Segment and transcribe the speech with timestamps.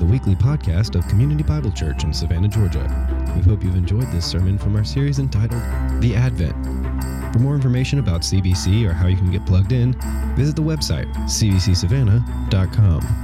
[0.00, 2.80] the weekly podcast of Community Bible Church in Savannah, Georgia.
[3.36, 5.60] We hope you've enjoyed this sermon from our series entitled
[6.00, 6.54] The Advent.
[7.34, 9.92] For more information about CBC or how you can get plugged in,
[10.36, 13.19] visit the website cbcsavannah.com.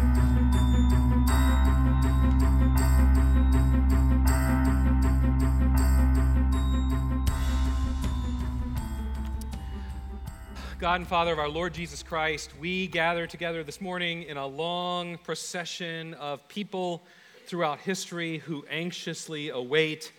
[10.96, 14.46] God and Father of our Lord Jesus Christ, we gather together this morning in a
[14.46, 17.02] long procession of people
[17.46, 20.10] throughout history who anxiously await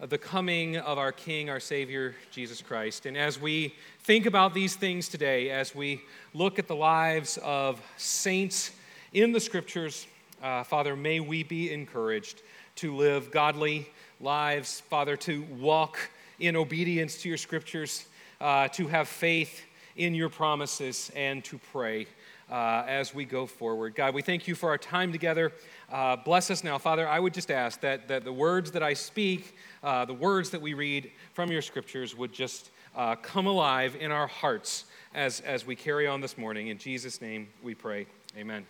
[0.00, 3.04] the coming of our King, our Savior, Jesus Christ.
[3.04, 6.00] And as we think about these things today, as we
[6.32, 8.70] look at the lives of saints
[9.12, 10.06] in the Scriptures,
[10.42, 12.40] uh, Father, may we be encouraged
[12.76, 13.90] to live godly
[14.22, 15.98] lives, Father, to walk
[16.40, 18.06] in obedience to your Scriptures,
[18.40, 19.66] uh, to have faith
[19.96, 22.06] in your promises and to pray
[22.50, 23.94] uh, as we go forward.
[23.94, 25.52] God, we thank you for our time together.
[25.90, 26.78] Uh, bless us now.
[26.78, 30.50] Father, I would just ask that, that the words that I speak, uh, the words
[30.50, 34.84] that we read from your scriptures would just uh, come alive in our hearts
[35.14, 36.68] as, as we carry on this morning.
[36.68, 38.06] In Jesus' name we pray.
[38.36, 38.66] Amen.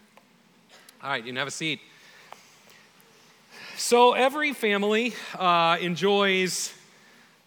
[1.03, 1.81] All right, you can have a seat.
[3.77, 6.73] So, every family uh, enjoys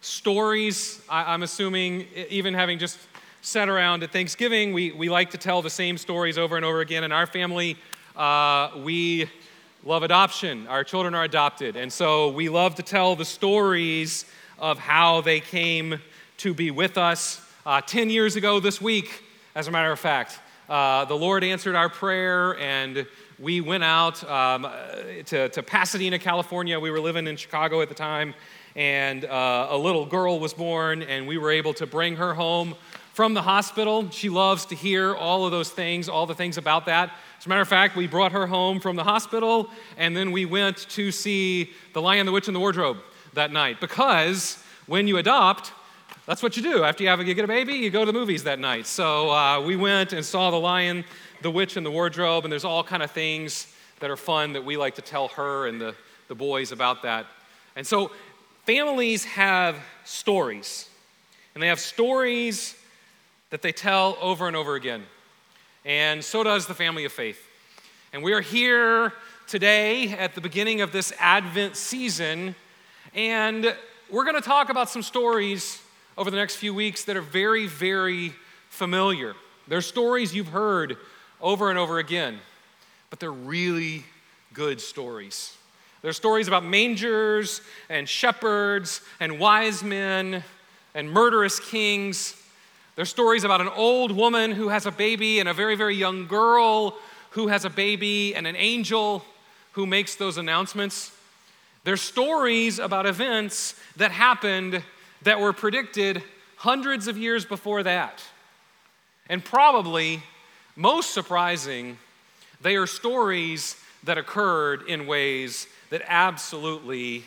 [0.00, 1.00] stories.
[1.08, 2.98] I, I'm assuming, even having just
[3.40, 6.80] sat around at Thanksgiving, we, we like to tell the same stories over and over
[6.80, 7.04] again.
[7.04, 7.76] In our family,
[8.16, 9.30] uh, we
[9.84, 10.66] love adoption.
[10.66, 11.76] Our children are adopted.
[11.76, 14.24] And so we love to tell the stories
[14.58, 16.00] of how they came
[16.38, 17.40] to be with us.
[17.64, 19.22] Uh, 10 years ago this week,
[19.54, 23.06] as a matter of fact, uh, the Lord answered our prayer and
[23.38, 24.66] we went out um,
[25.26, 26.78] to, to Pasadena, California.
[26.80, 28.34] We were living in Chicago at the time,
[28.74, 32.74] and uh, a little girl was born, and we were able to bring her home
[33.18, 34.08] from the hospital.
[34.12, 37.10] She loves to hear all of those things, all the things about that.
[37.36, 40.44] As a matter of fact, we brought her home from the hospital, and then we
[40.44, 42.98] went to see The Lion, the Witch, and the Wardrobe
[43.34, 43.80] that night.
[43.80, 45.72] Because when you adopt,
[46.26, 46.84] that's what you do.
[46.84, 48.86] After you, have, a, you get a baby, you go to the movies that night.
[48.86, 51.04] So uh, we went and saw The Lion,
[51.42, 53.66] the Witch, and the Wardrobe, and there's all kind of things
[53.98, 55.96] that are fun that we like to tell her and the,
[56.28, 57.26] the boys about that.
[57.74, 58.12] And so
[58.64, 60.88] families have stories,
[61.54, 62.76] and they have stories
[63.50, 65.04] that they tell over and over again.
[65.84, 67.40] And so does the family of faith.
[68.12, 69.12] And we are here
[69.46, 72.54] today at the beginning of this Advent season,
[73.14, 73.74] and
[74.10, 75.80] we're going to talk about some stories
[76.18, 78.34] over the next few weeks that are very, very
[78.68, 79.34] familiar.
[79.66, 80.98] They're stories you've heard
[81.40, 82.38] over and over again,
[83.08, 84.04] but they're really
[84.52, 85.56] good stories.
[86.02, 90.44] They're stories about mangers and shepherds and wise men
[90.94, 92.34] and murderous kings
[92.98, 96.26] there's stories about an old woman who has a baby and a very, very young
[96.26, 96.96] girl
[97.30, 99.24] who has a baby and an angel
[99.74, 101.12] who makes those announcements.
[101.84, 104.82] There's stories about events that happened
[105.22, 106.24] that were predicted
[106.56, 108.20] hundreds of years before that.
[109.28, 110.20] And probably,
[110.74, 111.98] most surprising,
[112.62, 117.22] they are stories that occurred in ways that absolutely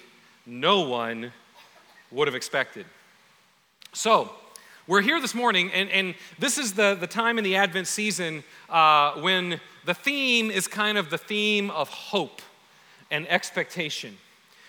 [0.46, 1.32] no one
[2.12, 2.86] would have expected.
[3.94, 4.32] So,
[4.88, 8.44] we're here this morning, and, and this is the, the time in the Advent season
[8.68, 12.42] uh, when the theme is kind of the theme of hope
[13.12, 14.18] and expectation.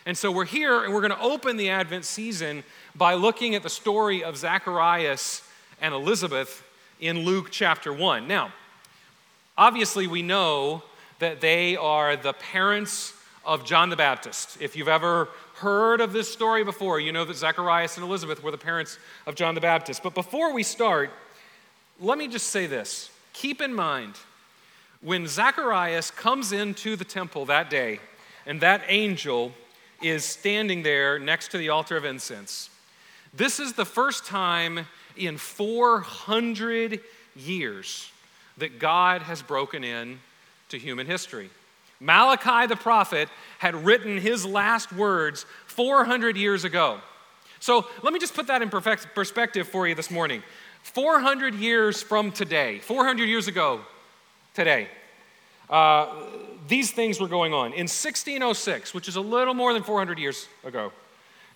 [0.05, 2.63] And so we're here, and we're going to open the Advent season
[2.95, 5.49] by looking at the story of Zacharias
[5.81, 6.63] and Elizabeth
[7.01, 8.29] in Luke chapter 1.
[8.29, 8.53] Now,
[9.57, 10.83] obviously, we know
[11.21, 14.59] that they are the parents of John the Baptist.
[14.61, 18.51] If you've ever heard of this story before, you know that Zacharias and Elizabeth were
[18.51, 20.03] the parents of John the Baptist.
[20.03, 21.11] But before we start,
[22.01, 23.11] let me just say this.
[23.33, 24.15] Keep in mind,
[25.01, 28.01] when Zacharias comes into the temple that day,
[28.47, 29.53] and that angel
[30.01, 32.71] is standing there next to the altar of incense,
[33.35, 34.87] this is the first time
[35.17, 37.01] in 400
[37.35, 38.11] years
[38.59, 40.19] that God has broken in
[40.69, 41.51] to human history.
[42.03, 43.29] Malachi the prophet
[43.59, 46.99] had written his last words 400 years ago.
[47.61, 50.43] So let me just put that in perspective for you this morning.
[50.83, 53.83] 400 years from today, 400 years ago
[54.53, 54.89] today,
[55.71, 56.09] uh,
[56.67, 57.67] these things were going on.
[57.67, 60.93] In 1606, which is a little more than 400 years ago,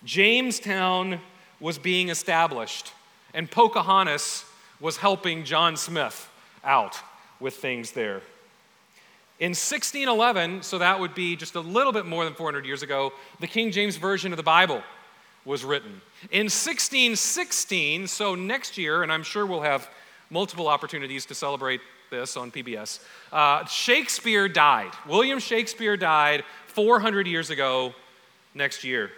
[0.05, 1.19] Jamestown
[1.59, 2.93] was being established,
[3.33, 4.45] and Pocahontas
[4.79, 6.29] was helping John Smith
[6.63, 6.97] out
[7.41, 8.21] with things there.
[9.39, 13.13] In 1611, so that would be just a little bit more than 400 years ago,
[13.39, 14.81] the King James Version of the Bible
[15.45, 16.01] was written.
[16.31, 19.89] In 1616, so next year, and I'm sure we'll have
[20.31, 22.99] multiple opportunities to celebrate this on PBS.
[23.31, 24.91] Uh, Shakespeare died.
[25.07, 27.93] William Shakespeare died 400 years ago
[28.55, 29.11] next year.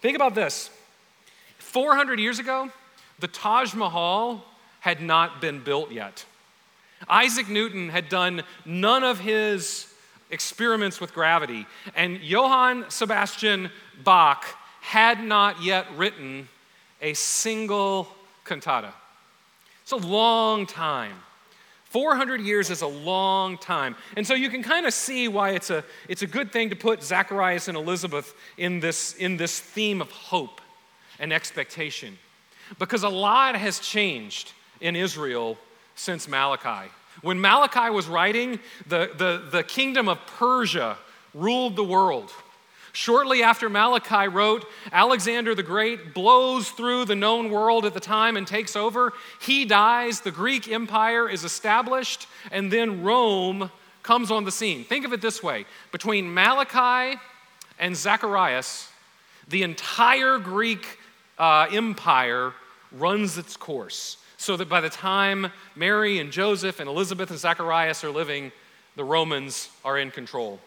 [0.00, 0.70] Think about this
[1.58, 2.70] 400 years ago,
[3.18, 4.44] the Taj Mahal
[4.80, 6.24] had not been built yet.
[7.08, 9.92] Isaac Newton had done none of his
[10.30, 13.70] experiments with gravity, and Johann Sebastian
[14.02, 14.44] Bach
[14.80, 16.48] had not yet written
[17.00, 18.08] a single
[18.44, 18.92] cantata.
[19.82, 21.14] It's a long time.
[21.94, 23.94] 400 years is a long time.
[24.16, 26.76] And so you can kind of see why it's a, it's a good thing to
[26.76, 30.60] put Zacharias and Elizabeth in this, in this theme of hope
[31.20, 32.18] and expectation.
[32.78, 35.56] Because a lot has changed in Israel
[35.94, 36.90] since Malachi.
[37.22, 40.96] When Malachi was writing, the, the, the kingdom of Persia
[41.32, 42.32] ruled the world.
[42.92, 48.36] Shortly after Malachi wrote, Alexander the Great blows through the known world at the time
[48.36, 49.12] and takes over.
[49.40, 53.70] He dies, the Greek Empire is established, and then Rome
[54.04, 54.84] comes on the scene.
[54.84, 57.18] Think of it this way between Malachi
[57.80, 58.88] and Zacharias,
[59.48, 60.98] the entire Greek
[61.36, 62.52] uh, empire
[62.92, 64.18] runs its course.
[64.44, 68.52] So that by the time Mary and Joseph and Elizabeth and Zacharias are living,
[68.94, 70.60] the Romans are in control.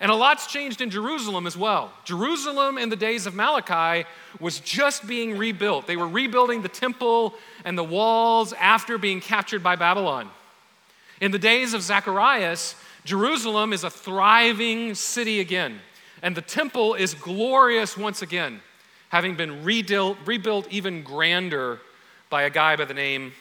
[0.00, 1.92] And a lot's changed in Jerusalem as well.
[2.04, 4.08] Jerusalem in the days of Malachi
[4.40, 5.86] was just being rebuilt.
[5.86, 10.28] They were rebuilding the temple and the walls after being captured by Babylon.
[11.20, 12.74] In the days of Zacharias,
[13.04, 15.78] Jerusalem is a thriving city again,
[16.22, 18.62] and the temple is glorious once again,
[19.10, 21.78] having been rebuilt, rebuilt even grander
[22.28, 23.32] by a guy by the name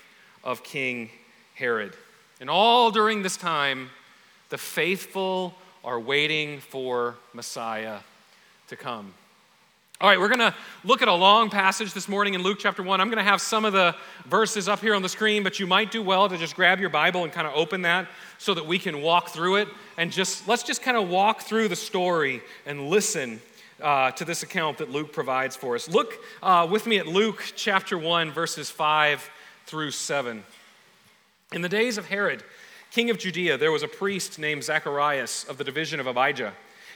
[0.43, 1.09] of King
[1.55, 1.93] Herod.
[2.39, 3.89] And all during this time,
[4.49, 7.99] the faithful are waiting for Messiah
[8.67, 9.13] to come.
[10.01, 10.53] All right, we're going to
[10.83, 12.99] look at a long passage this morning in Luke chapter 1.
[12.99, 13.95] I'm going to have some of the
[14.25, 16.89] verses up here on the screen, but you might do well to just grab your
[16.89, 18.07] Bible and kind of open that
[18.37, 21.69] so that we can walk through it and just let's just kind of walk through
[21.69, 23.39] the story and listen
[23.81, 25.89] uh, to this account that Luke provides for us.
[25.89, 29.29] Look uh, with me at Luke chapter 1, verses 5
[29.65, 30.43] through 7.
[31.51, 32.43] In the days of Herod,
[32.91, 36.53] king of Judea, there was a priest named Zacharias of the division of Abijah.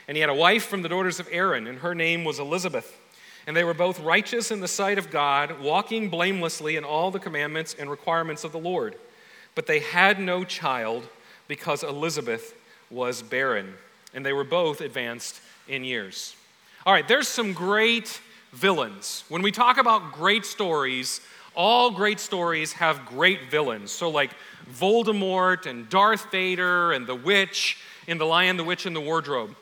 [0.08, 2.98] And he had a wife from the daughters of Aaron, and her name was Elizabeth.
[3.46, 7.18] And they were both righteous in the sight of God, walking blamelessly in all the
[7.18, 8.96] commandments and requirements of the Lord.
[9.54, 11.08] But they had no child
[11.48, 12.54] because Elizabeth
[12.90, 13.74] was barren,
[14.14, 16.34] and they were both advanced in years.
[16.86, 18.22] All right, there's some great
[18.52, 19.24] villains.
[19.28, 21.20] When we talk about great stories,
[21.54, 23.90] all great stories have great villains.
[23.90, 24.30] So, like
[24.72, 29.54] Voldemort and Darth Vader and the witch in The Lion, the Witch, and the Wardrobe.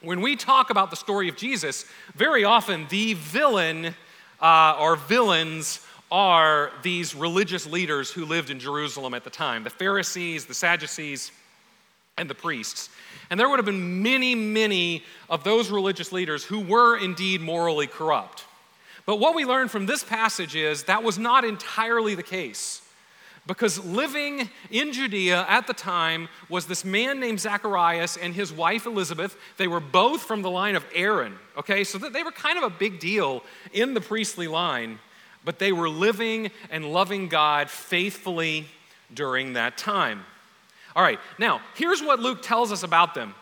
[0.00, 1.84] When we talk about the story of Jesus,
[2.14, 3.94] very often the villain
[4.40, 9.68] uh, or villains are these religious leaders who lived in Jerusalem at the time the
[9.68, 11.32] Pharisees, the Sadducees,
[12.16, 12.90] and the priests.
[13.30, 17.86] And there would have been many, many of those religious leaders who were indeed morally
[17.86, 18.44] corrupt.
[19.06, 22.82] But what we learn from this passage is that was not entirely the case.
[23.46, 28.86] Because living in Judea at the time was this man named Zacharias and his wife
[28.86, 29.36] Elizabeth.
[29.56, 31.82] They were both from the line of Aaron, okay?
[31.84, 34.98] So they were kind of a big deal in the priestly line,
[35.44, 38.66] but they were living and loving God faithfully
[39.12, 40.24] during that time.
[40.96, 43.34] All right, now here's what Luke tells us about them.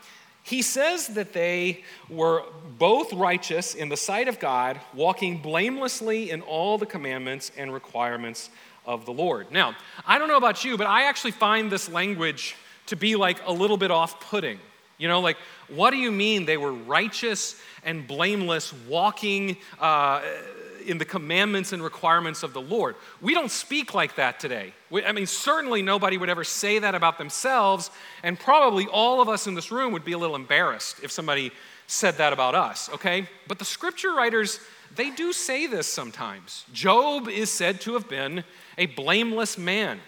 [0.42, 2.42] He says that they were
[2.78, 8.48] both righteous in the sight of God, walking blamelessly in all the commandments and requirements
[8.86, 9.52] of the Lord.
[9.52, 9.76] Now,
[10.06, 13.52] I don't know about you, but I actually find this language to be like a
[13.52, 14.58] little bit off putting.
[14.96, 15.36] You know, like,
[15.68, 20.22] what do you mean they were righteous and blameless, walking uh,
[20.88, 22.96] in the commandments and requirements of the Lord?
[23.20, 24.72] We don't speak like that today.
[24.90, 27.90] We, I mean, certainly nobody would ever say that about themselves,
[28.22, 31.52] and probably all of us in this room would be a little embarrassed if somebody
[31.86, 33.26] said that about us, okay?
[33.46, 34.60] But the scripture writers,
[34.94, 36.64] they do say this sometimes.
[36.72, 38.44] Job is said to have been
[38.76, 40.00] a blameless man.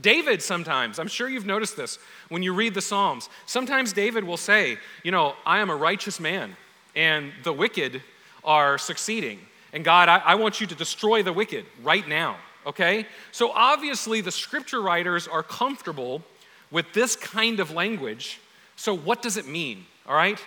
[0.00, 3.28] David sometimes, I'm sure you've noticed this when you read the Psalms.
[3.46, 6.56] Sometimes David will say, You know, I am a righteous man,
[6.94, 8.02] and the wicked
[8.44, 9.40] are succeeding.
[9.72, 13.06] And God, I, I want you to destroy the wicked right now, okay?
[13.32, 16.22] So obviously, the scripture writers are comfortable
[16.70, 18.40] with this kind of language.
[18.76, 20.38] So, what does it mean, all right?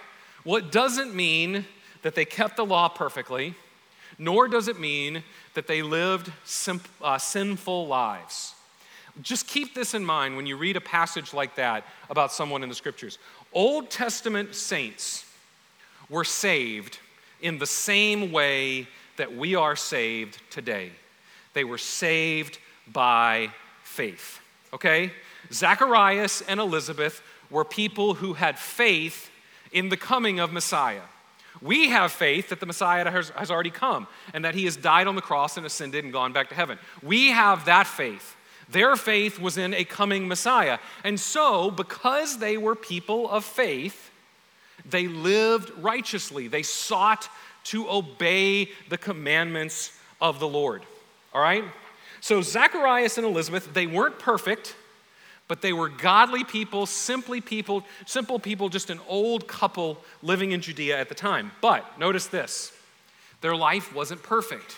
[0.44, 1.66] Well, it doesn't mean
[2.02, 3.54] that they kept the law perfectly,
[4.18, 5.24] nor does it mean
[5.54, 8.56] that they lived sim- uh, sinful lives.
[9.22, 12.70] Just keep this in mind when you read a passage like that about someone in
[12.70, 13.20] the scriptures.
[13.54, 15.26] Old Testament saints
[16.10, 17.00] were saved
[17.42, 18.88] in the same way
[19.18, 20.92] that we are saved today.
[21.54, 22.58] They were saved
[22.92, 23.50] by
[23.84, 24.40] faith.
[24.74, 25.12] Okay?
[25.52, 29.30] Zacharias and Elizabeth were people who had faith
[29.72, 31.02] in the coming of Messiah.
[31.62, 35.08] We have faith that the Messiah has, has already come and that he has died
[35.08, 36.80] on the cross and ascended and gone back to heaven.
[37.04, 38.36] We have that faith.
[38.70, 40.80] Their faith was in a coming Messiah.
[41.04, 44.12] And so, because they were people of faith,
[44.86, 46.48] they lived righteously.
[46.48, 47.28] They sought
[47.66, 50.84] to obey the commandments of the Lord.
[51.34, 51.64] All right?
[52.20, 54.76] So, Zacharias and Elizabeth, they weren't perfect,
[55.48, 60.62] but they were godly people, simply people, simple people, just an old couple living in
[60.62, 61.52] Judea at the time.
[61.62, 62.72] But notice this
[63.42, 64.78] their life wasn't perfect.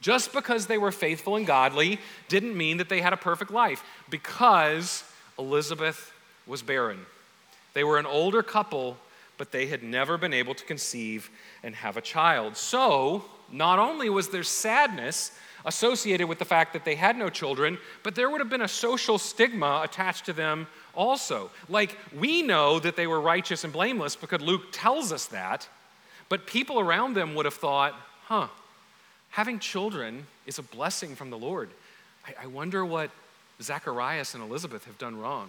[0.00, 3.84] Just because they were faithful and godly didn't mean that they had a perfect life,
[4.10, 5.04] because
[5.38, 6.12] Elizabeth
[6.46, 7.06] was barren.
[7.72, 8.98] They were an older couple,
[9.42, 11.28] but they had never been able to conceive
[11.64, 12.56] and have a child.
[12.56, 15.32] So, not only was there sadness
[15.64, 18.68] associated with the fact that they had no children, but there would have been a
[18.68, 21.50] social stigma attached to them also.
[21.68, 25.68] Like, we know that they were righteous and blameless because Luke tells us that,
[26.28, 27.94] but people around them would have thought,
[28.26, 28.46] huh,
[29.30, 31.68] having children is a blessing from the Lord.
[32.24, 33.10] I, I wonder what
[33.60, 35.48] Zacharias and Elizabeth have done wrong.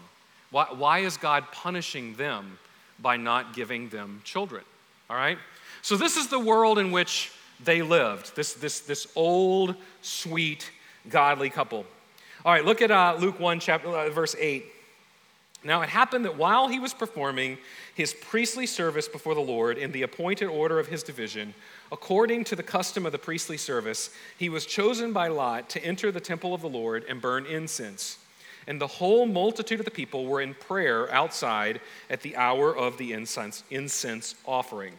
[0.50, 2.58] Why, why is God punishing them
[3.00, 4.64] by not giving them children?
[5.10, 5.38] All right?
[5.82, 7.32] So, this is the world in which
[7.64, 10.72] they lived, this, this, this old, sweet,
[11.10, 11.86] godly couple.
[12.46, 14.66] All right, look at uh, Luke 1, chapter, uh, verse 8.
[15.64, 17.58] Now it happened that while he was performing
[17.96, 21.54] his priestly service before the Lord in the appointed order of his division,
[21.92, 26.12] according to the custom of the priestly service, he was chosen by Lot to enter
[26.12, 28.18] the temple of the Lord and burn incense.
[28.68, 32.98] And the whole multitude of the people were in prayer outside at the hour of
[32.98, 34.94] the incense, incense offering.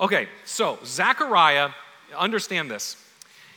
[0.00, 1.70] Okay, so Zechariah,
[2.16, 2.96] understand this.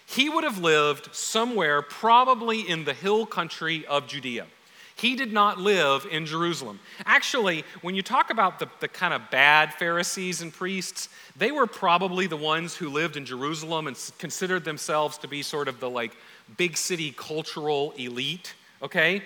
[0.05, 4.47] He would have lived somewhere probably in the hill country of Judea.
[4.95, 6.79] He did not live in Jerusalem.
[7.05, 11.67] Actually, when you talk about the, the kind of bad Pharisees and priests, they were
[11.67, 15.89] probably the ones who lived in Jerusalem and considered themselves to be sort of the
[15.89, 16.17] like
[16.57, 19.21] big city cultural elite, okay?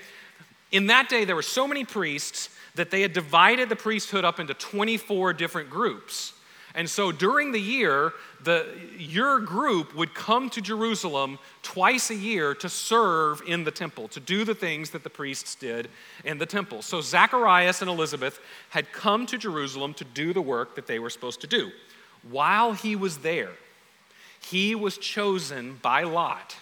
[0.72, 4.40] In that day, there were so many priests that they had divided the priesthood up
[4.40, 6.34] into 24 different groups.
[6.74, 8.66] And so during the year, the,
[8.98, 14.22] your group would come to Jerusalem twice a year to serve in the temple, to
[14.22, 15.90] do the things that the priests did
[16.24, 16.82] in the temple.
[16.82, 18.40] So Zacharias and Elizabeth
[18.70, 21.72] had come to Jerusalem to do the work that they were supposed to do.
[22.30, 23.52] While he was there,
[24.40, 26.56] he was chosen by Lot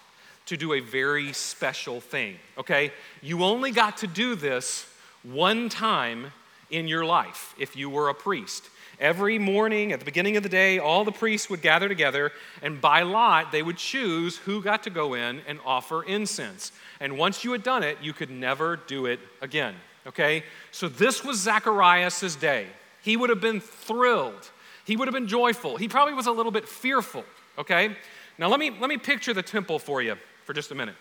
[0.50, 2.92] to do a very special thing, okay?
[3.22, 4.86] You only got to do this
[5.24, 6.32] one time
[6.72, 8.70] in your life if you were a priest.
[9.00, 12.32] Every morning at the beginning of the day, all the priests would gather together,
[12.64, 16.72] and by lot, they would choose who got to go in and offer incense.
[17.00, 19.76] And once you had done it, you could never do it again.
[20.08, 20.44] Okay?
[20.72, 22.66] So this was Zacharias' day.
[23.04, 24.50] He would have been thrilled.
[24.84, 25.78] He would have been joyful.
[25.78, 27.24] He probably was a little bit fearful.
[27.58, 27.96] Okay?
[28.40, 30.18] Now let me let me picture the temple for you
[30.50, 30.96] for just a minute.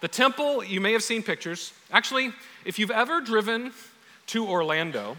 [0.00, 1.72] The temple, you may have seen pictures.
[1.90, 2.30] Actually,
[2.64, 3.72] if you've ever driven
[4.28, 5.16] to Orlando,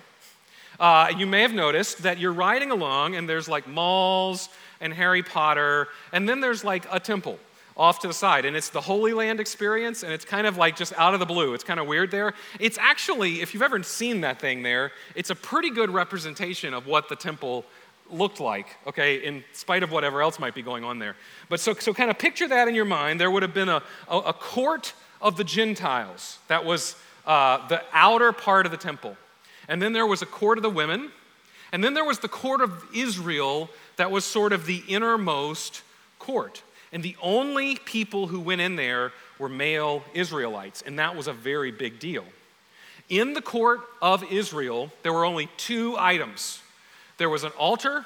[0.79, 4.47] uh, you may have noticed that you're riding along and there's like malls
[4.79, 7.37] and Harry Potter, and then there's like a temple
[7.75, 8.45] off to the side.
[8.45, 11.25] And it's the Holy Land experience, and it's kind of like just out of the
[11.25, 11.53] blue.
[11.53, 12.33] It's kind of weird there.
[12.61, 16.87] It's actually, if you've ever seen that thing there, it's a pretty good representation of
[16.87, 17.65] what the temple
[18.11, 21.15] looked like, okay, in spite of whatever else might be going on there.
[21.49, 23.19] But so, so kind of picture that in your mind.
[23.19, 26.95] There would have been a, a, a court of the Gentiles that was
[27.25, 29.17] uh, the outer part of the temple.
[29.67, 31.11] And then there was a court of the women.
[31.71, 35.81] And then there was the court of Israel that was sort of the innermost
[36.19, 36.61] court.
[36.91, 40.83] And the only people who went in there were male Israelites.
[40.85, 42.25] And that was a very big deal.
[43.09, 46.61] In the court of Israel, there were only two items
[47.17, 48.05] there was an altar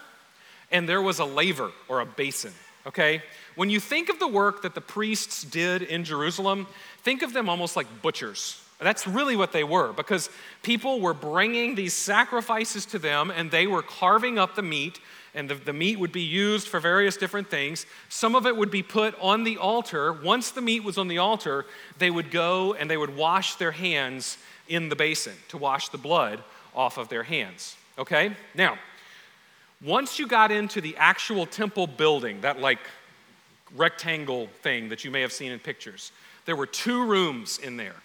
[0.71, 2.53] and there was a laver or a basin.
[2.87, 3.21] Okay?
[3.55, 6.67] When you think of the work that the priests did in Jerusalem,
[7.03, 8.61] think of them almost like butchers.
[8.79, 10.29] That's really what they were because
[10.63, 15.01] people were bringing these sacrifices to them and they were carving up the meat,
[15.35, 17.85] and the, the, meat would be used for various different things.
[18.07, 20.13] Some of it would be put on the altar.
[20.13, 21.65] Once the meat was on the altar,
[21.97, 24.37] they would go and they would wash their hands
[24.69, 26.41] in the basin to wash the blood
[26.73, 27.75] off of their hands.
[27.97, 28.31] Okay?
[28.55, 28.79] Now,
[29.83, 32.79] once you got into the actual temple building, that like
[33.75, 36.11] rectangle thing that you may have seen in pictures,
[36.45, 37.95] there were two rooms in there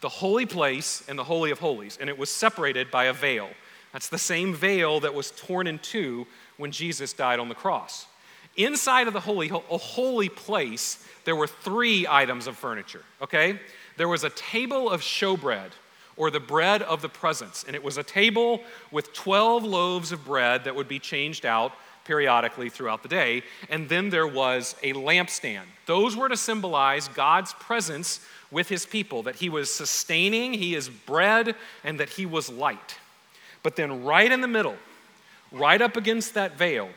[0.00, 3.48] the holy place and the Holy of Holies, and it was separated by a veil.
[3.92, 6.26] That's the same veil that was torn in two
[6.56, 8.06] when Jesus died on the cross.
[8.56, 13.60] Inside of the holy, a holy place, there were three items of furniture, okay?
[13.96, 15.70] there was a table of showbread,
[16.16, 17.64] or the bread of the presence.
[17.66, 21.72] And it was a table with 12 loaves of bread that would be changed out
[22.04, 23.42] periodically throughout the day.
[23.70, 25.64] And then there was a lampstand.
[25.86, 30.88] Those were to symbolize God's presence with his people, that he was sustaining, he is
[30.88, 31.54] bread,
[31.84, 32.98] and that he was light.
[33.62, 34.76] But then, right in the middle,
[35.50, 36.90] right up against that veil,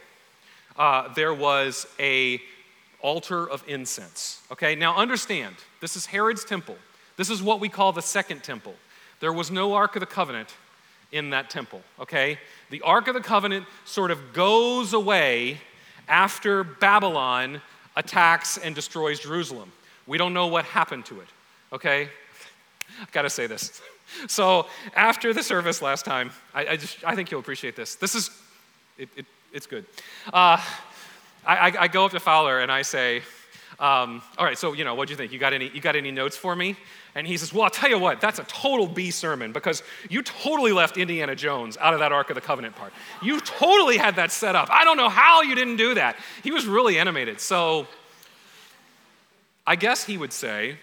[0.77, 2.41] uh, there was a
[3.01, 4.41] altar of incense.
[4.51, 6.75] Okay, now understand, this is Herod's temple.
[7.17, 8.75] This is what we call the second temple.
[9.19, 10.53] There was no Ark of the Covenant
[11.11, 12.39] in that temple, okay?
[12.69, 15.59] The Ark of the Covenant sort of goes away
[16.07, 17.61] after Babylon
[17.95, 19.71] attacks and destroys Jerusalem.
[20.07, 21.27] We don't know what happened to it,
[21.71, 22.09] okay?
[23.01, 23.81] I've got to say this.
[24.27, 27.95] So, after the service last time, I, I, just, I think you'll appreciate this.
[27.95, 28.29] This is,
[28.97, 29.85] it, it, it's good.
[30.31, 30.61] Uh,
[31.45, 33.21] I, I, go up to Fowler and I say,
[33.79, 35.33] um, all right, so, you know, what do you think?
[35.33, 36.77] You got, any, you got any notes for me?
[37.13, 40.21] And he says, Well, I'll tell you what, that's a total B sermon because you
[40.21, 42.93] totally left Indiana Jones out of that Ark of the Covenant part.
[43.21, 44.69] You totally had that set up.
[44.71, 46.17] I don't know how you didn't do that.
[46.43, 47.39] He was really animated.
[47.39, 47.87] So
[49.67, 50.77] I guess he would say,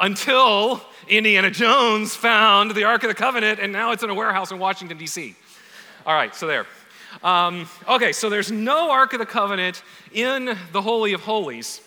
[0.00, 4.50] until Indiana Jones found the Ark of the Covenant and now it's in a warehouse
[4.50, 5.34] in Washington, D.C.
[6.06, 6.66] All right, so there.
[7.22, 11.80] Um, okay, so there's no Ark of the Covenant in the Holy of Holies,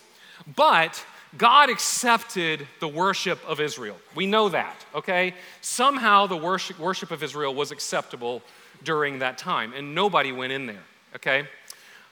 [0.56, 1.04] but
[1.38, 3.98] God accepted the worship of Israel.
[4.16, 5.34] We know that, okay?
[5.62, 8.42] Somehow the worship, worship of Israel was acceptable
[8.84, 10.84] during that time, and nobody went in there,
[11.16, 11.48] okay?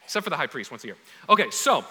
[0.06, 0.98] Except for the high priest once a year.
[1.28, 1.84] Okay, so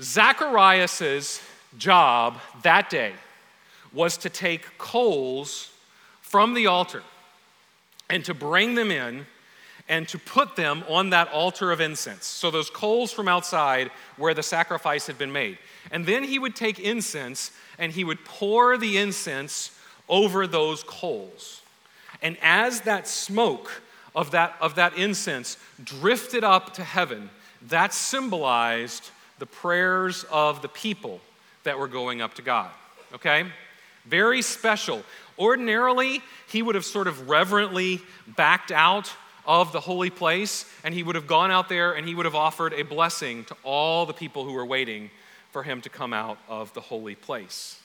[0.00, 1.42] Zacharias'
[1.76, 3.12] job that day
[3.92, 5.70] was to take coals
[6.20, 7.02] from the altar
[8.08, 9.26] and to bring them in
[9.88, 12.24] and to put them on that altar of incense.
[12.24, 15.58] So, those coals from outside where the sacrifice had been made.
[15.90, 19.76] And then he would take incense and he would pour the incense
[20.08, 21.62] over those coals.
[22.22, 23.82] And as that smoke
[24.14, 27.30] of that, of that incense drifted up to heaven,
[27.68, 31.20] that symbolized the prayers of the people
[31.64, 32.70] that were going up to God.
[33.14, 33.44] Okay?
[34.06, 35.02] Very special.
[35.38, 38.00] Ordinarily, he would have sort of reverently
[38.36, 39.12] backed out
[39.46, 42.34] of the holy place, and he would have gone out there and he would have
[42.34, 45.10] offered a blessing to all the people who were waiting
[45.50, 47.80] for him to come out of the holy place.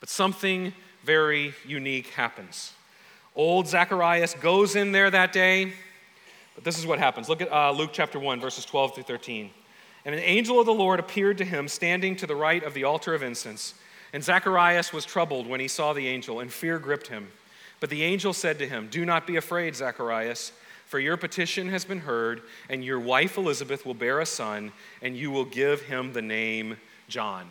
[0.00, 0.72] But something
[1.04, 2.72] very unique happens.
[3.34, 5.72] Old Zacharias goes in there that day,
[6.54, 7.28] but this is what happens.
[7.28, 9.50] Look at uh, Luke chapter 1, verses 12 through 13.
[10.06, 12.84] And an angel of the Lord appeared to him standing to the right of the
[12.84, 13.74] altar of incense.
[14.12, 17.28] And Zacharias was troubled when he saw the angel, and fear gripped him.
[17.80, 20.52] But the angel said to him, Do not be afraid, Zacharias.
[20.86, 24.72] For your petition has been heard, and your wife Elizabeth will bear a son,
[25.02, 26.76] and you will give him the name
[27.08, 27.50] John.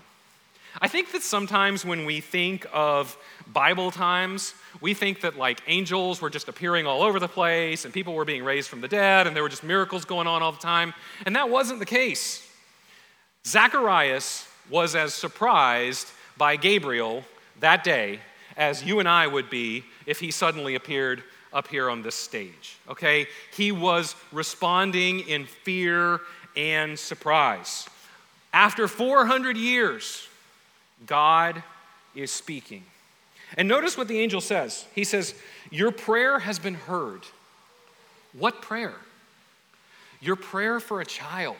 [0.81, 3.17] I think that sometimes when we think of
[3.47, 7.93] Bible times, we think that like angels were just appearing all over the place and
[7.93, 10.51] people were being raised from the dead and there were just miracles going on all
[10.51, 10.93] the time.
[11.25, 12.45] And that wasn't the case.
[13.45, 17.23] Zacharias was as surprised by Gabriel
[17.61, 18.19] that day
[18.57, 21.23] as you and I would be if he suddenly appeared
[21.55, 23.27] up here on this stage, okay?
[23.55, 26.19] He was responding in fear
[26.55, 27.87] and surprise.
[28.53, 30.27] After 400 years,
[31.07, 31.63] God
[32.13, 32.83] is speaking.
[33.57, 34.85] And notice what the angel says.
[34.93, 35.33] He says,
[35.71, 37.21] Your prayer has been heard.
[38.33, 38.95] What prayer?
[40.19, 41.57] Your prayer for a child.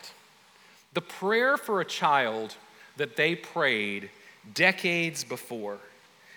[0.93, 2.55] The prayer for a child
[2.97, 4.09] that they prayed
[4.53, 5.77] decades before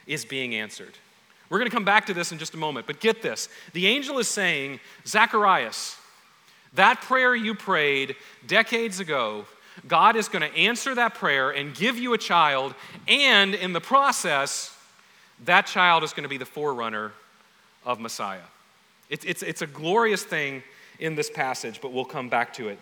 [0.07, 0.95] is being answered.
[1.51, 3.49] We're going to come back to this in just a moment, but get this.
[3.73, 5.97] The angel is saying, Zacharias,
[6.75, 9.47] that prayer you prayed decades ago,
[9.87, 12.75] God is going to answer that prayer and give you a child,
[13.07, 14.77] and in the process,
[15.45, 17.13] that child is going to be the forerunner
[17.87, 18.41] of Messiah.
[19.09, 20.63] It's, it's, it's a glorious thing
[20.99, 22.79] in this passage, but we'll come back to it.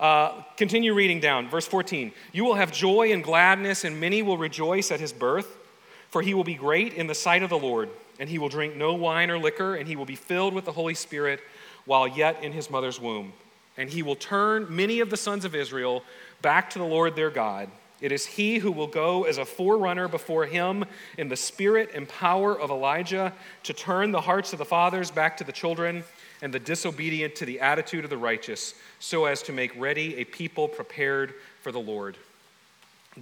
[0.00, 2.12] Uh, continue reading down, verse 14.
[2.32, 5.58] You will have joy and gladness, and many will rejoice at his birth.
[6.12, 7.88] For he will be great in the sight of the Lord,
[8.20, 10.72] and he will drink no wine or liquor, and he will be filled with the
[10.72, 11.40] Holy Spirit
[11.86, 13.32] while yet in his mother's womb.
[13.78, 16.04] And he will turn many of the sons of Israel
[16.42, 17.70] back to the Lord their God.
[18.02, 20.84] It is he who will go as a forerunner before him
[21.16, 25.38] in the spirit and power of Elijah to turn the hearts of the fathers back
[25.38, 26.04] to the children
[26.42, 30.24] and the disobedient to the attitude of the righteous, so as to make ready a
[30.24, 32.18] people prepared for the Lord.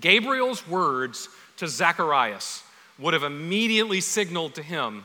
[0.00, 2.64] Gabriel's words to Zacharias
[3.00, 5.04] would have immediately signaled to him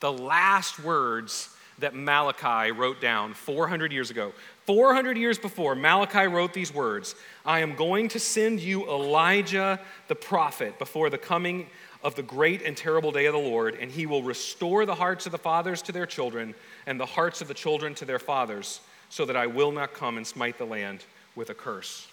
[0.00, 4.32] the last words that Malachi wrote down 400 years ago.
[4.66, 10.14] 400 years before, Malachi wrote these words I am going to send you Elijah the
[10.14, 11.66] prophet before the coming
[12.02, 15.26] of the great and terrible day of the Lord, and he will restore the hearts
[15.26, 16.54] of the fathers to their children
[16.86, 20.16] and the hearts of the children to their fathers, so that I will not come
[20.16, 22.06] and smite the land with a curse.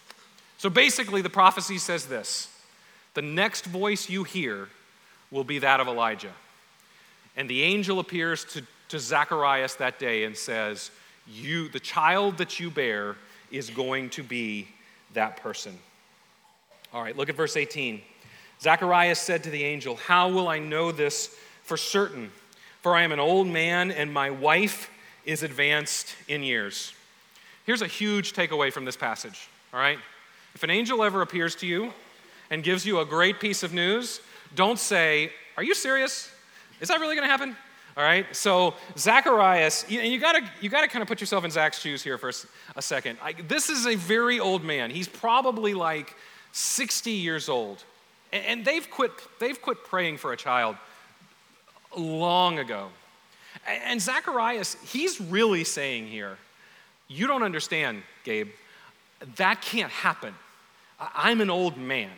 [0.57, 2.49] So basically, the prophecy says this
[3.13, 4.69] the next voice you hear
[5.31, 6.33] will be that of Elijah.
[7.37, 10.91] And the angel appears to, to Zacharias that day and says,
[11.27, 13.15] you, The child that you bear
[13.49, 14.67] is going to be
[15.13, 15.77] that person.
[16.93, 18.01] All right, look at verse 18.
[18.61, 22.31] Zacharias said to the angel, How will I know this for certain?
[22.81, 24.89] For I am an old man and my wife
[25.25, 26.93] is advanced in years.
[27.65, 29.99] Here's a huge takeaway from this passage, all right?
[30.55, 31.93] If an angel ever appears to you
[32.49, 34.19] and gives you a great piece of news,
[34.55, 36.29] don't say, Are you serious?
[36.79, 37.55] Is that really going to happen?
[37.97, 38.25] All right.
[38.35, 42.17] So Zacharias, and you gotta you gotta kind of put yourself in Zach's shoes here
[42.17, 42.31] for
[42.75, 43.17] a second.
[43.21, 44.91] I, this is a very old man.
[44.91, 46.15] He's probably like
[46.53, 47.83] 60 years old,
[48.31, 50.77] and, and they've quit they've quit praying for a child
[51.97, 52.87] long ago.
[53.67, 56.37] And, and Zacharias, he's really saying here,
[57.09, 58.49] you don't understand, Gabe.
[59.35, 60.33] That can't happen.
[60.99, 62.09] I'm an old man.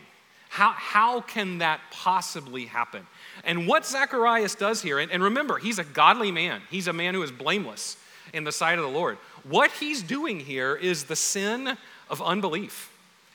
[0.54, 3.08] How, how can that possibly happen?
[3.44, 7.16] And what Zacharias does here, and, and remember, he's a godly man, he's a man
[7.16, 7.98] who is blameless
[8.34, 9.18] in the sight of the Lord.
[9.50, 11.76] What he's doing here is the sin
[12.08, 12.92] of unbelief.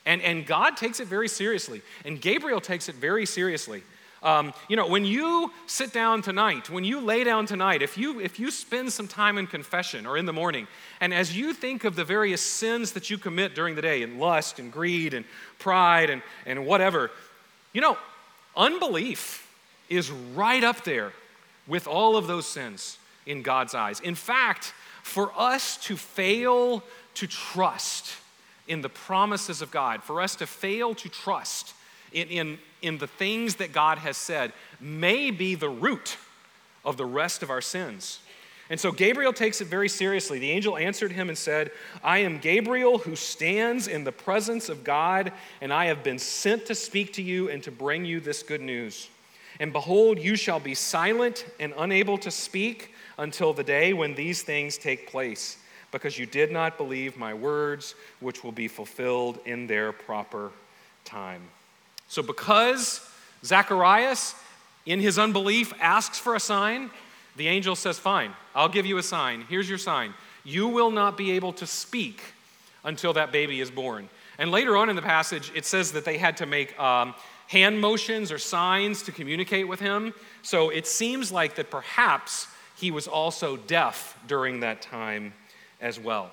[0.06, 3.82] And, and God takes it very seriously, and Gabriel takes it very seriously.
[4.22, 8.20] Um, you know, when you sit down tonight, when you lay down tonight, if you,
[8.20, 10.66] if you spend some time in confession or in the morning,
[11.00, 14.18] and as you think of the various sins that you commit during the day, in
[14.18, 15.24] lust and greed and
[15.58, 17.10] pride and, and whatever,
[17.72, 17.96] you know,
[18.56, 19.48] unbelief
[19.88, 21.12] is right up there
[21.68, 24.00] with all of those sins in God's eyes.
[24.00, 26.82] In fact, for us to fail
[27.14, 28.14] to trust
[28.66, 31.72] in the promises of God, for us to fail to trust
[32.12, 36.16] in, in, in the things that God has said, may be the root
[36.84, 38.20] of the rest of our sins.
[38.70, 40.38] And so Gabriel takes it very seriously.
[40.38, 41.70] The angel answered him and said,
[42.04, 46.66] I am Gabriel who stands in the presence of God, and I have been sent
[46.66, 49.08] to speak to you and to bring you this good news.
[49.58, 54.42] And behold, you shall be silent and unable to speak until the day when these
[54.42, 55.56] things take place,
[55.90, 60.52] because you did not believe my words, which will be fulfilled in their proper
[61.04, 61.42] time.
[62.08, 63.08] So, because
[63.44, 64.34] Zacharias,
[64.86, 66.90] in his unbelief, asks for a sign,
[67.36, 69.44] the angel says, Fine, I'll give you a sign.
[69.48, 70.14] Here's your sign.
[70.44, 72.22] You will not be able to speak
[72.84, 74.08] until that baby is born.
[74.38, 77.14] And later on in the passage, it says that they had to make um,
[77.48, 80.14] hand motions or signs to communicate with him.
[80.42, 85.32] So it seems like that perhaps he was also deaf during that time
[85.80, 86.30] as well.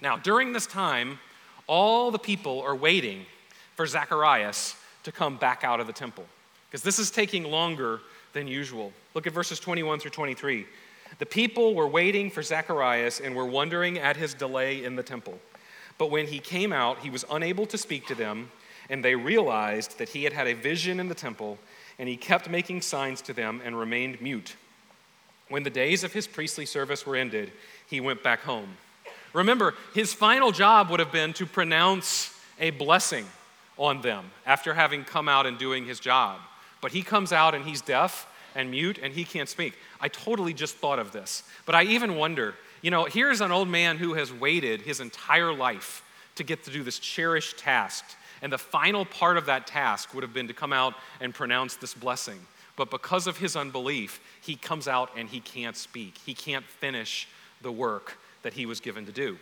[0.00, 1.18] Now, during this time,
[1.66, 3.26] all the people are waiting
[3.74, 6.24] for Zacharias to come back out of the temple
[6.74, 8.00] because this is taking longer
[8.32, 8.92] than usual.
[9.14, 10.66] Look at verses 21 through 23.
[11.20, 15.38] The people were waiting for Zacharias and were wondering at his delay in the temple.
[15.98, 18.50] But when he came out, he was unable to speak to them,
[18.90, 21.58] and they realized that he had had a vision in the temple,
[21.98, 24.56] and he kept making signs to them and remained mute.
[25.48, 27.52] When the days of his priestly service were ended,
[27.88, 28.76] he went back home.
[29.32, 33.26] Remember, his final job would have been to pronounce a blessing
[33.78, 36.40] on them after having come out and doing his job.
[36.80, 39.76] But he comes out and he's deaf and mute and he can't speak.
[40.00, 41.42] I totally just thought of this.
[41.66, 45.54] But I even wonder you know, here's an old man who has waited his entire
[45.54, 48.04] life to get to do this cherished task.
[48.42, 51.76] And the final part of that task would have been to come out and pronounce
[51.76, 52.38] this blessing.
[52.76, 56.18] But because of his unbelief, he comes out and he can't speak.
[56.26, 57.26] He can't finish
[57.62, 59.38] the work that he was given to do.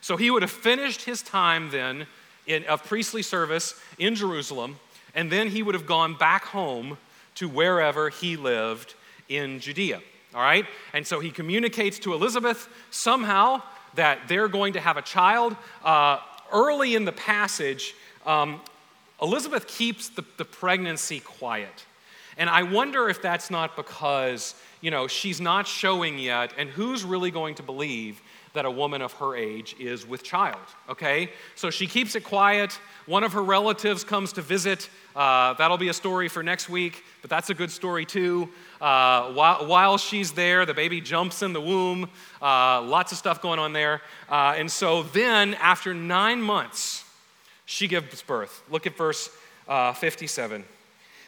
[0.00, 2.06] So he would have finished his time then
[2.46, 4.76] in, of priestly service in Jerusalem,
[5.14, 6.98] and then he would have gone back home
[7.36, 8.94] to wherever he lived
[9.28, 10.00] in Judea.
[10.34, 10.66] All right?
[10.92, 13.62] And so he communicates to Elizabeth somehow
[13.94, 15.56] that they're going to have a child.
[15.84, 16.18] Uh,
[16.52, 17.94] early in the passage,
[18.26, 18.60] um,
[19.22, 21.84] Elizabeth keeps the, the pregnancy quiet.
[22.36, 27.04] And I wonder if that's not because, you know, she's not showing yet, and who's
[27.04, 28.20] really going to believe
[28.54, 31.30] that a woman of her age is with child, okay?
[31.56, 32.78] So she keeps it quiet.
[33.06, 34.88] One of her relatives comes to visit.
[35.14, 38.48] Uh, that'll be a story for next week, but that's a good story too.
[38.80, 42.08] Uh, while, while, she's there, the baby jumps in the womb.
[42.40, 44.00] Uh, lots of stuff going on there.
[44.28, 47.04] Uh, and so then, after nine months,
[47.66, 48.62] she gives birth.
[48.70, 49.30] Look at verse
[49.66, 50.64] uh, 57.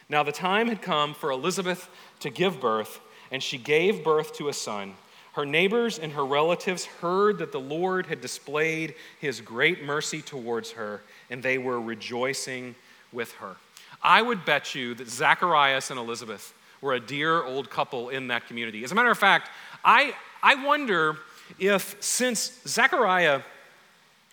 [0.07, 1.89] Now the time had come for Elizabeth
[2.21, 4.93] to give birth, and she gave birth to a son.
[5.37, 10.71] Her neighbors and her relatives heard that the Lord had displayed his great mercy towards
[10.71, 12.73] her, and they were rejoicing
[13.11, 13.55] with her.
[14.01, 18.47] I would bet you that Zacharias and Elizabeth were a dear old couple in that
[18.47, 18.83] community.
[18.83, 19.51] As a matter of fact,
[19.85, 21.17] I, I wonder
[21.59, 23.41] if since Zechariah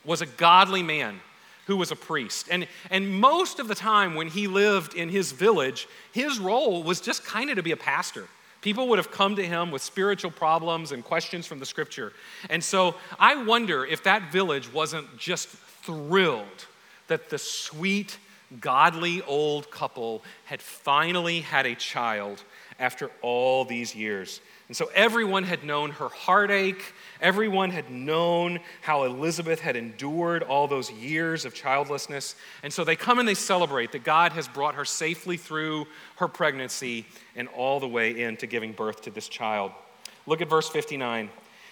[0.06, 1.20] was a godly man
[1.66, 5.32] who was a priest, and, and most of the time when he lived in his
[5.32, 8.26] village, his role was just kind of to be a pastor.
[8.64, 12.14] People would have come to him with spiritual problems and questions from the scripture.
[12.48, 16.66] And so I wonder if that village wasn't just thrilled
[17.08, 18.16] that the sweet,
[18.62, 22.42] godly old couple had finally had a child
[22.78, 24.40] after all these years.
[24.68, 26.94] And so everyone had known her heartache.
[27.20, 32.34] Everyone had known how Elizabeth had endured all those years of childlessness.
[32.62, 36.28] And so they come and they celebrate that God has brought her safely through her
[36.28, 37.06] pregnancy
[37.36, 39.72] and all the way into giving birth to this child.
[40.26, 41.28] Look at verse 59.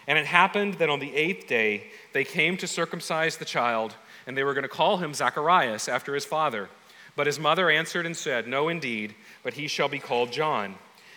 [0.07, 3.95] And it happened that on the eighth day they came to circumcise the child,
[4.27, 6.69] and they were going to call him Zacharias after his father.
[7.15, 10.75] But his mother answered and said, No, indeed, but he shall be called John.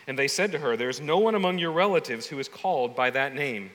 [0.08, 2.96] And they said to her, There is no one among your relatives who is called
[2.96, 3.72] by that name.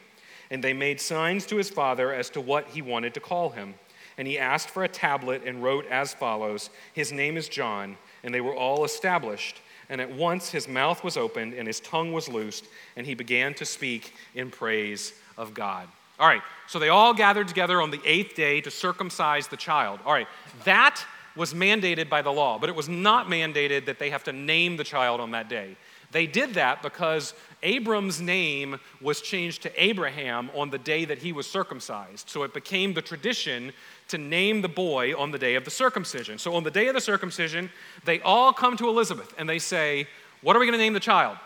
[0.51, 3.75] And they made signs to his father as to what he wanted to call him.
[4.19, 7.97] And he asked for a tablet and wrote as follows His name is John.
[8.23, 9.61] And they were all established.
[9.89, 12.65] And at once his mouth was opened and his tongue was loosed,
[12.97, 15.89] and he began to speak in praise of God.
[16.21, 19.99] All right, so they all gathered together on the eighth day to circumcise the child.
[20.07, 20.29] All right,
[20.65, 24.33] that was mandated by the law, but it was not mandated that they have to
[24.33, 25.77] name the child on that day.
[26.13, 31.33] They did that because Abram's name was changed to Abraham on the day that he
[31.33, 32.29] was circumcised.
[32.29, 33.73] So it became the tradition
[34.09, 36.39] to name the boy on the day of the circumcision.
[36.39, 37.71] So on the day of the circumcision,
[38.05, 40.09] they all come to Elizabeth and they say,
[40.43, 41.37] What are we going to name the child?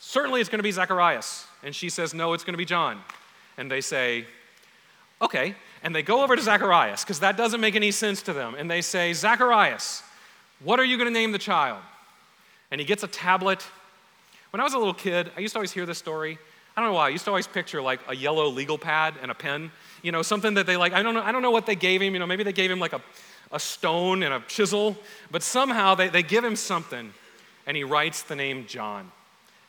[0.00, 1.46] Certainly it's going to be Zacharias.
[1.62, 3.00] And she says, No, it's going to be John.
[3.56, 4.26] And they say,
[5.22, 5.54] Okay.
[5.82, 8.54] And they go over to Zacharias because that doesn't make any sense to them.
[8.56, 10.02] And they say, Zacharias,
[10.62, 11.80] what are you going to name the child?
[12.70, 13.64] And he gets a tablet
[14.54, 16.38] when I was a little kid, I used to always hear this story.
[16.76, 17.06] I don't know why.
[17.06, 20.22] I used to always picture like a yellow legal pad and a pen, you know,
[20.22, 20.92] something that they like.
[20.92, 22.12] I don't know, I don't know what they gave him.
[22.12, 23.02] You know, maybe they gave him like a,
[23.50, 24.96] a stone and a chisel,
[25.32, 27.12] but somehow they, they give him something
[27.66, 29.10] and he writes the name John.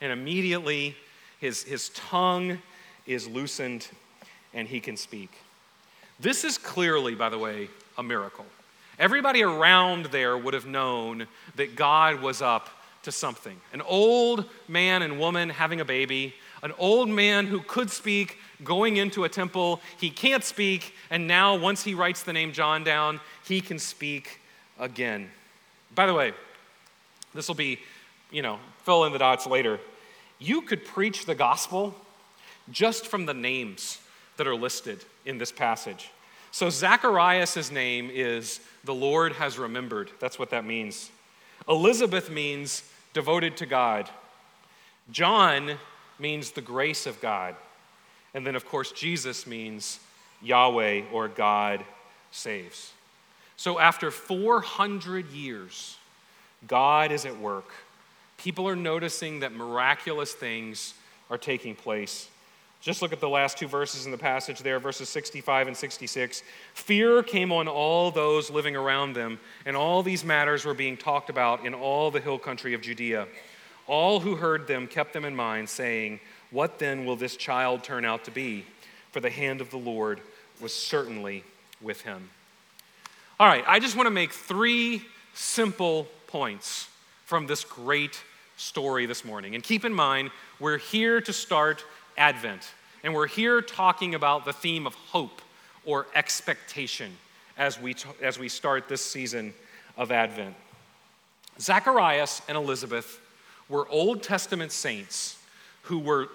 [0.01, 0.95] And immediately
[1.41, 2.59] his, his tongue
[3.07, 3.87] is loosened
[4.53, 5.31] and he can speak.
[6.19, 8.45] This is clearly, by the way, a miracle.
[8.99, 12.69] Everybody around there would have known that God was up
[13.05, 13.59] to something.
[13.73, 18.97] An old man and woman having a baby, an old man who could speak going
[18.97, 19.81] into a temple.
[19.99, 24.41] He can't speak, and now once he writes the name John down, he can speak
[24.79, 25.29] again.
[25.93, 26.33] By the way,
[27.33, 27.79] this will be,
[28.31, 29.79] you know, fill in the dots later.
[30.39, 31.95] You could preach the gospel
[32.71, 33.99] just from the names
[34.37, 36.09] that are listed in this passage.
[36.51, 40.09] So Zacharias' name is the Lord has remembered.
[40.19, 41.11] That's what that means.
[41.67, 42.83] Elizabeth means
[43.15, 44.09] devoted to God.
[45.09, 45.77] John
[46.19, 47.55] means the grace of God.
[48.33, 50.01] And then, of course, Jesus means
[50.43, 51.85] Yahweh or God
[52.31, 52.91] saves.
[53.55, 55.95] So, after 400 years,
[56.67, 57.71] God is at work.
[58.37, 60.93] People are noticing that miraculous things
[61.29, 62.27] are taking place.
[62.85, 66.43] Just look at the last two verses in the passage there, verses 65 and 66.
[66.75, 71.31] Fear came on all those living around them, and all these matters were being talked
[71.31, 73.25] about in all the hill country of Judea.
[73.87, 76.19] All who heard them kept them in mind, saying,
[76.51, 78.65] What then will this child turn out to be?
[79.11, 80.21] For the hand of the Lord
[80.61, 81.43] was certainly
[81.81, 82.29] with him.
[83.39, 85.01] All right, I just want to make three
[85.33, 86.87] simple points
[87.25, 88.21] from this great
[88.57, 89.55] story this morning.
[89.55, 91.83] And keep in mind, we're here to start
[92.17, 92.74] Advent.
[93.05, 95.43] And we're here talking about the theme of hope
[95.85, 97.15] or expectation
[97.55, 99.53] as we, t- as we start this season
[99.95, 100.55] of Advent.
[101.59, 103.21] Zacharias and Elizabeth
[103.69, 105.37] were Old Testament saints
[105.83, 106.29] who were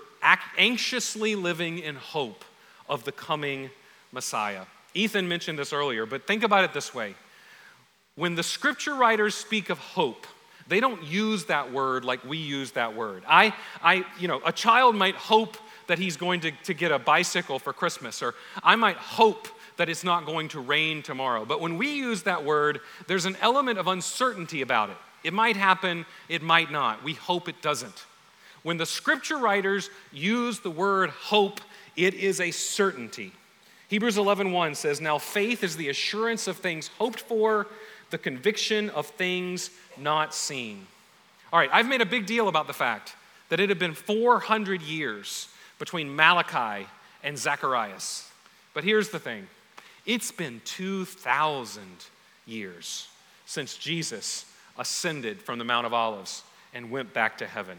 [0.57, 2.45] anxiously living in hope
[2.89, 3.71] of the coming
[4.13, 4.63] Messiah.
[4.95, 7.17] Ethan mentioned this earlier, but think about it this way.
[8.15, 10.25] When the scripture writers speak of hope,
[10.69, 13.25] they don't use that word like we use that word.
[13.27, 15.57] I, I, you know, a child might hope
[15.91, 19.89] that he's going to, to get a bicycle for Christmas, or I might hope that
[19.89, 21.45] it's not going to rain tomorrow.
[21.45, 24.97] But when we use that word, there's an element of uncertainty about it.
[25.25, 27.03] It might happen, it might not.
[27.03, 28.07] We hope it doesn't.
[28.63, 31.61] When the scripture writers use the word hope,
[31.97, 33.33] it is a certainty.
[33.89, 37.67] Hebrews 11:1 says, "Now faith is the assurance of things hoped for,
[38.11, 40.87] the conviction of things not seen."
[41.53, 43.17] All right, I've made a big deal about the fact
[43.49, 45.49] that it had been 400 years
[45.81, 46.87] between Malachi
[47.25, 48.31] and Zacharias.
[48.75, 49.49] But here's the thing
[50.07, 51.83] it's been 2,000
[52.47, 53.09] years
[53.47, 54.45] since Jesus
[54.79, 57.79] ascended from the Mount of Olives and went back to heaven.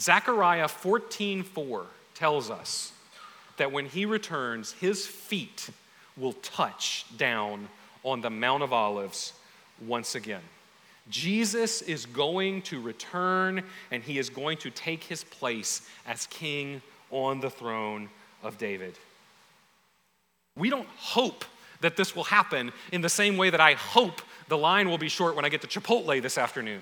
[0.00, 2.92] Zechariah 14:4 tells us
[3.58, 5.68] that when he returns, his feet
[6.16, 7.68] will touch down
[8.04, 9.32] on the Mount of Olives
[9.84, 10.42] once again.
[11.10, 16.82] Jesus is going to return and he is going to take his place as king
[17.10, 18.08] on the throne
[18.42, 18.98] of David.
[20.56, 21.44] We don't hope
[21.80, 25.08] that this will happen in the same way that I hope the line will be
[25.08, 26.80] short when I get to Chipotle this afternoon.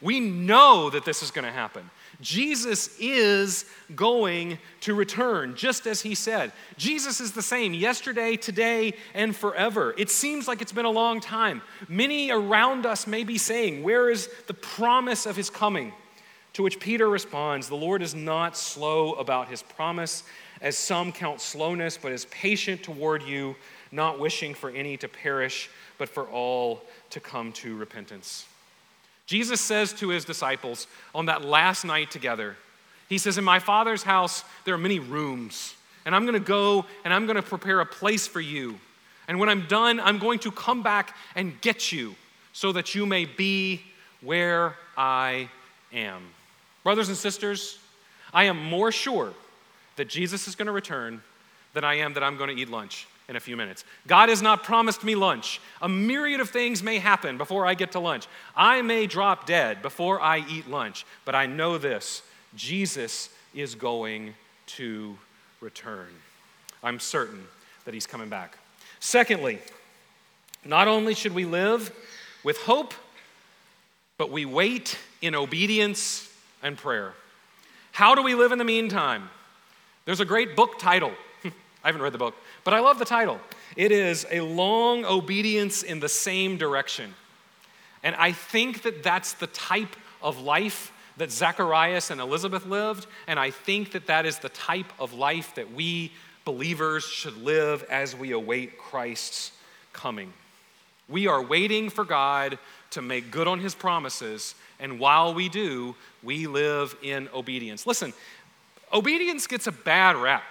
[0.00, 1.90] We know that this is going to happen.
[2.22, 6.52] Jesus is going to return, just as he said.
[6.78, 9.94] Jesus is the same yesterday, today, and forever.
[9.98, 11.60] It seems like it's been a long time.
[11.86, 15.92] Many around us may be saying, Where is the promise of his coming?
[16.54, 20.24] To which Peter responds, The Lord is not slow about his promise,
[20.60, 23.56] as some count slowness, but is patient toward you,
[23.92, 28.46] not wishing for any to perish, but for all to come to repentance.
[29.26, 32.56] Jesus says to his disciples on that last night together,
[33.08, 36.84] He says, In my Father's house, there are many rooms, and I'm going to go
[37.04, 38.78] and I'm going to prepare a place for you.
[39.28, 42.16] And when I'm done, I'm going to come back and get you
[42.52, 43.82] so that you may be
[44.20, 45.48] where I
[45.92, 46.22] am.
[46.82, 47.78] Brothers and sisters,
[48.32, 49.32] I am more sure
[49.96, 51.22] that Jesus is going to return
[51.74, 53.84] than I am that I'm going to eat lunch in a few minutes.
[54.06, 55.60] God has not promised me lunch.
[55.82, 58.26] A myriad of things may happen before I get to lunch.
[58.56, 62.22] I may drop dead before I eat lunch, but I know this
[62.56, 64.34] Jesus is going
[64.66, 65.16] to
[65.60, 66.08] return.
[66.82, 67.46] I'm certain
[67.84, 68.58] that he's coming back.
[68.98, 69.58] Secondly,
[70.64, 71.92] not only should we live
[72.42, 72.94] with hope,
[74.18, 76.29] but we wait in obedience
[76.62, 77.14] and prayer.
[77.92, 79.28] How do we live in the meantime?
[80.04, 81.12] There's a great book title.
[81.44, 81.50] I
[81.88, 83.40] haven't read the book, but I love the title.
[83.76, 87.14] It is A Long Obedience in the Same Direction.
[88.02, 93.38] And I think that that's the type of life that Zacharias and Elizabeth lived, and
[93.38, 96.12] I think that that is the type of life that we
[96.44, 99.52] believers should live as we await Christ's
[99.92, 100.32] coming.
[101.08, 102.58] We are waiting for God
[102.90, 107.86] to make good on his promises, and while we do, we live in obedience.
[107.86, 108.12] Listen,
[108.92, 110.42] obedience gets a bad rap.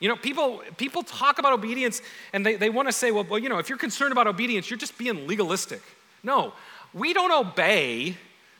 [0.00, 2.02] You know, people, people talk about obedience
[2.32, 4.68] and they, they want to say, well, well, you know, if you're concerned about obedience,
[4.68, 5.80] you're just being legalistic.
[6.22, 6.52] No,
[6.92, 8.16] we don't obey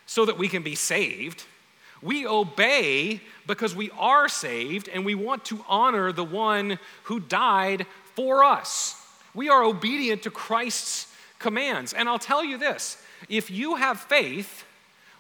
[0.07, 1.45] so that we can be saved.
[2.03, 7.87] We obey because we are saved and we want to honor the one who died
[8.15, 9.01] for us.
[9.35, 11.93] We are obedient to Christ's commands.
[11.93, 14.65] And I'll tell you this if you have faith,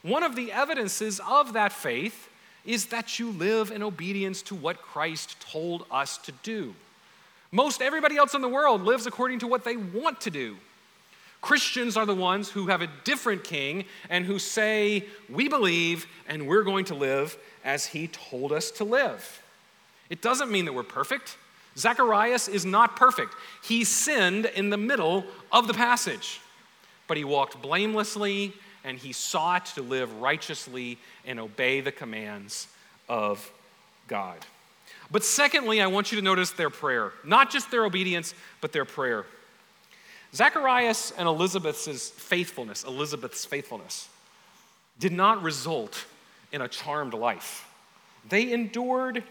[0.02, 2.28] one of the evidences of that faith
[2.64, 6.74] is that you live in obedience to what Christ told us to do.
[7.52, 10.56] Most everybody else in the world lives according to what they want to do.
[11.40, 16.48] Christians are the ones who have a different king and who say, We believe and
[16.48, 19.42] we're going to live as he told us to live.
[20.08, 21.36] It doesn't mean that we're perfect.
[21.76, 23.34] Zacharias is not perfect.
[23.62, 26.40] He sinned in the middle of the passage,
[27.06, 28.52] but he walked blamelessly
[28.84, 32.68] and he sought to live righteously and obey the commands
[33.08, 33.50] of
[34.08, 34.38] God.
[35.10, 38.84] But secondly, I want you to notice their prayer, not just their obedience, but their
[38.84, 39.26] prayer.
[40.34, 44.08] Zacharias and Elizabeth's faithfulness, Elizabeth's faithfulness,
[44.98, 46.04] did not result
[46.52, 47.68] in a charmed life.
[48.28, 49.22] They endured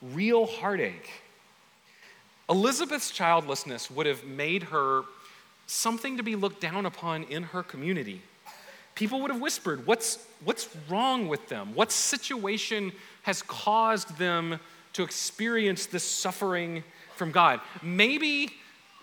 [0.00, 1.10] real heartache.
[2.48, 5.02] Elizabeth's childlessness would have made her
[5.66, 8.22] something to be looked down upon in her community
[8.94, 11.74] people would have whispered, What's, what's wrong with them?
[11.74, 12.92] What situation
[13.22, 14.58] has caused them
[14.94, 16.84] to experience this suffering
[17.16, 17.60] from God?
[17.82, 18.50] Maybe,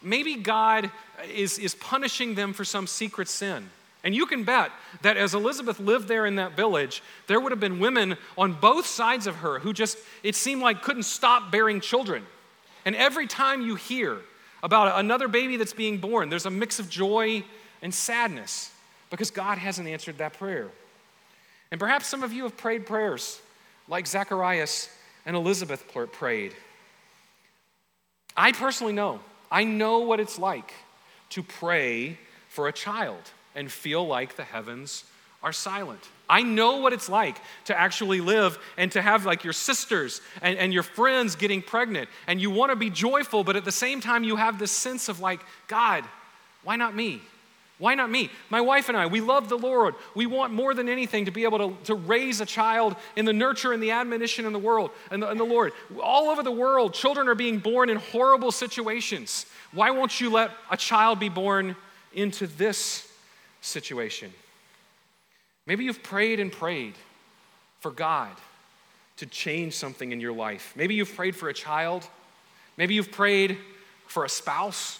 [0.01, 0.91] maybe God
[1.33, 3.69] is, is punishing them for some secret sin.
[4.03, 7.59] And you can bet that as Elizabeth lived there in that village, there would have
[7.59, 11.81] been women on both sides of her who just, it seemed like, couldn't stop bearing
[11.81, 12.25] children.
[12.85, 14.19] And every time you hear
[14.63, 17.43] about another baby that's being born, there's a mix of joy
[17.81, 18.71] and sadness
[19.09, 20.67] because God hasn't answered that prayer.
[21.71, 23.39] And perhaps some of you have prayed prayers
[23.87, 24.89] like Zacharias
[25.25, 26.53] and Elizabeth prayed.
[28.35, 29.19] I personally know.
[29.51, 30.73] I know what it's like
[31.31, 33.21] to pray for a child
[33.55, 35.03] and feel like the heavens
[35.41, 36.01] are silent.
[36.29, 40.57] I know what it's like to actually live and to have like your sisters and,
[40.57, 43.99] and your friends getting pregnant, and you want to be joyful, but at the same
[44.01, 46.03] time, you have this sense of like, God,
[46.63, 47.21] why not me?
[47.79, 48.29] Why not me?
[48.49, 49.95] My wife and I, we love the Lord.
[50.13, 53.31] We want more than anything to be able to, to raise a child in the
[53.31, 55.71] nurture and the admonition in the world and the, and the Lord.
[56.03, 59.45] All over the world, children are being born in horrible situations.
[59.71, 61.77] Why won't you let a child be born
[62.13, 63.09] into this
[63.61, 64.33] situation?
[65.69, 66.95] Maybe you've prayed and prayed
[67.79, 68.31] for God
[69.17, 70.73] to change something in your life.
[70.75, 72.07] Maybe you've prayed for a child.
[72.75, 73.55] Maybe you've prayed
[74.07, 74.97] for a spouse.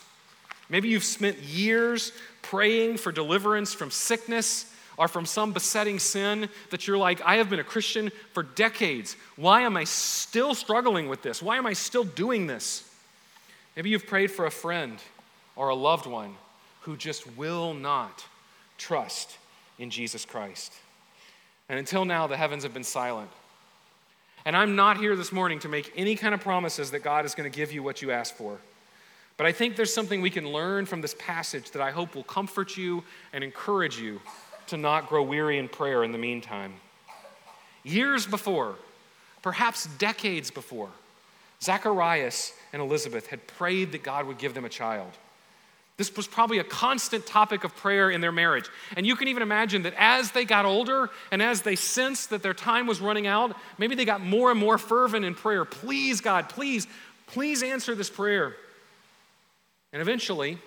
[0.69, 2.11] Maybe you've spent years
[2.43, 7.49] praying for deliverance from sickness or from some besetting sin that you're like, I have
[7.49, 9.15] been a Christian for decades.
[9.37, 11.41] Why am I still struggling with this?
[11.41, 12.87] Why am I still doing this?
[13.75, 14.99] Maybe you've prayed for a friend
[15.55, 16.35] or a loved one
[16.81, 18.23] who just will not
[18.77, 19.38] trust
[19.79, 20.73] in Jesus Christ.
[21.69, 23.31] And until now, the heavens have been silent.
[24.45, 27.35] And I'm not here this morning to make any kind of promises that God is
[27.35, 28.57] going to give you what you ask for.
[29.37, 32.23] But I think there's something we can learn from this passage that I hope will
[32.23, 34.19] comfort you and encourage you
[34.67, 36.73] to not grow weary in prayer in the meantime.
[37.83, 38.75] Years before,
[39.41, 40.89] perhaps decades before,
[41.61, 45.11] Zacharias and Elizabeth had prayed that God would give them a child.
[45.99, 48.69] This was probably a constant topic of prayer in their marriage.
[48.95, 52.41] And you can even imagine that as they got older and as they sensed that
[52.41, 55.65] their time was running out, maybe they got more and more fervent in prayer.
[55.65, 56.87] Please, God, please,
[57.27, 58.55] please answer this prayer.
[59.91, 60.57] And eventually,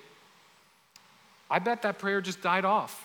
[1.50, 3.02] I bet that prayer just died off.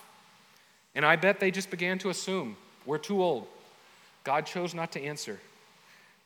[0.94, 3.46] And I bet they just began to assume we're too old.
[4.24, 5.40] God chose not to answer.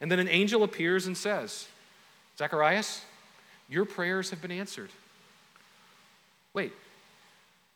[0.00, 1.68] And then an angel appears and says,
[2.36, 3.02] Zacharias,
[3.68, 4.90] your prayers have been answered.
[6.54, 6.72] Wait,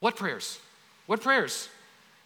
[0.01, 0.59] what prayers?
[1.07, 1.69] What prayers?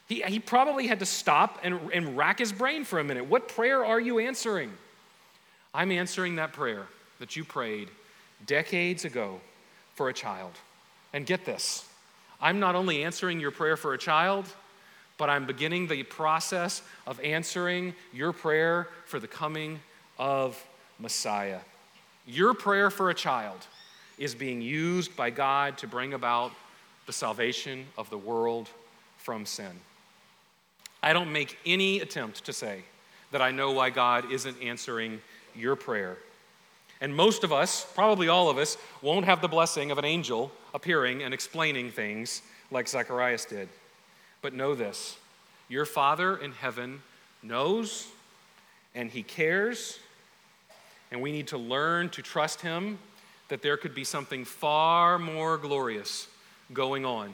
[0.08, 3.26] He, he probably had to stop and, and rack his brain for a minute.
[3.26, 4.72] What prayer are you answering?
[5.72, 6.86] I'm answering that prayer
[7.20, 7.88] that you prayed
[8.46, 9.40] decades ago
[9.94, 10.52] for a child.
[11.12, 11.84] And get this
[12.40, 14.46] I'm not only answering your prayer for a child,
[15.18, 19.80] but I'm beginning the process of answering your prayer for the coming
[20.18, 20.62] of
[20.98, 21.60] Messiah.
[22.26, 23.66] Your prayer for a child
[24.20, 26.52] is being used by God to bring about
[27.06, 28.68] the salvation of the world
[29.18, 29.72] from sin.
[31.02, 32.84] I don't make any attempt to say
[33.32, 35.20] that I know why God isn't answering
[35.56, 36.16] your prayer
[37.00, 40.52] and most of us, probably all of us, won't have the blessing of an angel
[40.74, 43.68] appearing and explaining things like Zacharias did.
[44.42, 45.16] But know this
[45.68, 47.02] your Father in heaven
[47.42, 48.08] knows
[48.94, 49.98] and he cares,
[51.10, 52.98] and we need to learn to trust him
[53.50, 56.28] that there could be something far more glorious
[56.72, 57.32] going on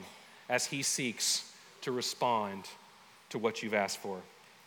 [0.49, 1.51] as he seeks
[1.81, 2.65] to respond
[3.29, 4.19] to what you've asked for.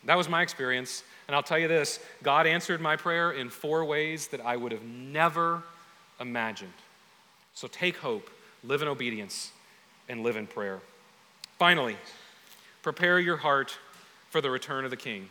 [0.05, 1.03] That was my experience.
[1.27, 4.71] And I'll tell you this God answered my prayer in four ways that I would
[4.71, 5.63] have never
[6.19, 6.73] imagined.
[7.53, 8.29] So take hope,
[8.63, 9.51] live in obedience,
[10.09, 10.79] and live in prayer.
[11.59, 11.97] Finally,
[12.81, 13.77] prepare your heart
[14.29, 15.29] for the return of the King.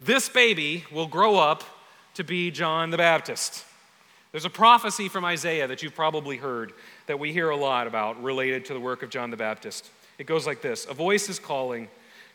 [0.00, 1.62] This baby will grow up
[2.14, 3.64] to be John the Baptist.
[4.32, 6.72] There's a prophecy from Isaiah that you've probably heard
[7.06, 9.90] that we hear a lot about related to the work of John the Baptist.
[10.18, 11.88] It goes like this A voice is calling,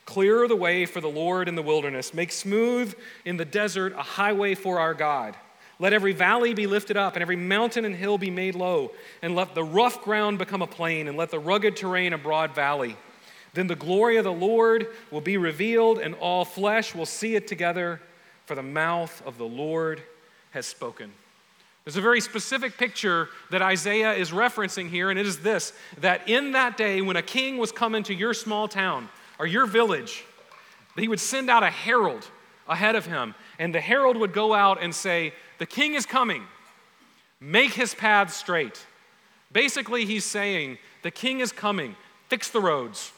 [0.04, 2.14] Clear the way for the Lord in the wilderness.
[2.14, 2.94] Make smooth
[3.24, 5.36] in the desert a highway for our God.
[5.80, 9.34] Let every valley be lifted up, and every mountain and hill be made low, and
[9.34, 12.96] let the rough ground become a plain, and let the rugged terrain a broad valley.
[13.54, 17.48] Then the glory of the Lord will be revealed, and all flesh will see it
[17.48, 18.00] together,
[18.46, 20.00] for the mouth of the Lord
[20.52, 21.12] has spoken.
[21.88, 25.72] There's a very specific picture that Isaiah is referencing here, and it is this
[26.02, 29.08] that in that day when a king was coming to your small town,
[29.38, 30.22] or your village,
[30.96, 32.28] he would send out a herald
[32.68, 33.34] ahead of him.
[33.58, 36.42] And the herald would go out and say, The king is coming,
[37.40, 38.84] make his path straight.
[39.50, 41.96] Basically, he's saying, The king is coming,
[42.28, 43.12] fix the roads.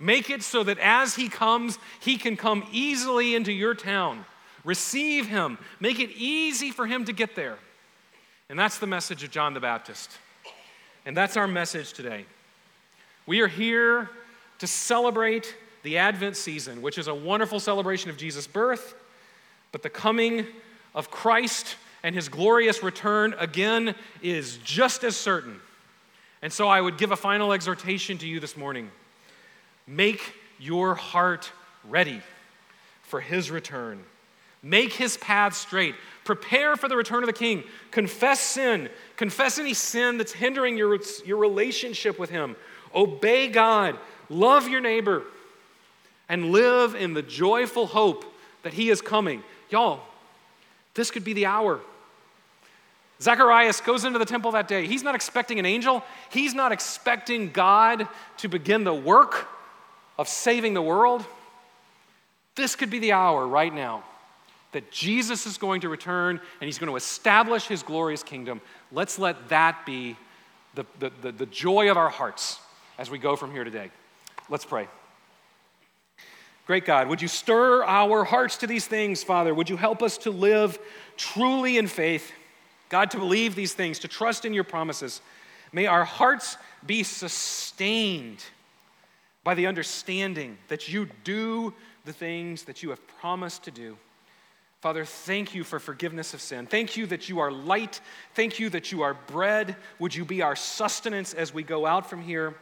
[0.00, 4.24] Make it so that as he comes, he can come easily into your town.
[4.64, 5.56] Receive him.
[5.78, 7.58] Make it easy for him to get there.
[8.50, 10.10] And that's the message of John the Baptist.
[11.04, 12.24] And that's our message today.
[13.26, 14.08] We are here
[14.58, 18.94] to celebrate the Advent season, which is a wonderful celebration of Jesus' birth,
[19.70, 20.46] but the coming
[20.94, 25.60] of Christ and his glorious return again is just as certain.
[26.40, 28.90] And so I would give a final exhortation to you this morning
[29.86, 31.50] make your heart
[31.86, 32.22] ready
[33.02, 34.02] for his return.
[34.62, 35.94] Make his path straight.
[36.28, 37.64] Prepare for the return of the king.
[37.90, 38.90] Confess sin.
[39.16, 42.54] Confess any sin that's hindering your, your relationship with him.
[42.94, 43.96] Obey God
[44.30, 45.22] love your neighbor,
[46.28, 48.24] and live in the joyful hope
[48.62, 49.42] that He is coming.
[49.70, 50.00] Y'all,
[50.94, 51.80] this could be the hour.
[53.20, 54.86] Zacharias goes into the temple that day.
[54.86, 58.06] He's not expecting an angel, he's not expecting God
[58.38, 59.48] to begin the work
[60.18, 61.24] of saving the world.
[62.54, 64.04] This could be the hour right now
[64.78, 68.60] that Jesus is going to return and he's going to establish his glorious kingdom.
[68.92, 70.16] Let's let that be
[70.76, 72.60] the, the, the, the joy of our hearts
[72.96, 73.90] as we go from here today.
[74.48, 74.86] Let's pray.
[76.68, 79.52] Great God, would you stir our hearts to these things, Father?
[79.52, 80.78] Would you help us to live
[81.16, 82.30] truly in faith?
[82.88, 85.20] God, to believe these things, to trust in your promises.
[85.72, 86.56] May our hearts
[86.86, 88.44] be sustained
[89.42, 91.74] by the understanding that you do
[92.04, 93.96] the things that you have promised to do.
[94.80, 96.66] Father, thank you for forgiveness of sin.
[96.66, 98.00] Thank you that you are light.
[98.34, 99.74] Thank you that you are bread.
[99.98, 102.54] Would you be our sustenance as we go out from here?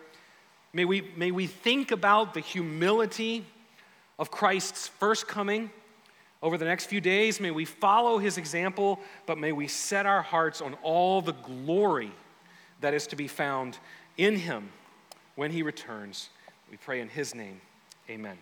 [0.72, 3.44] May we, may we think about the humility
[4.18, 5.70] of Christ's first coming
[6.42, 10.22] over the next few days, may we follow his example, but may we set our
[10.22, 12.12] hearts on all the glory
[12.80, 13.78] that is to be found
[14.16, 14.68] in him
[15.34, 16.28] when he returns.
[16.70, 17.60] We pray in his name.
[18.10, 18.36] Amen.